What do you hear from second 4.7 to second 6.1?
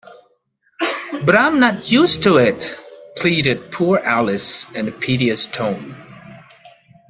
in a piteous tone.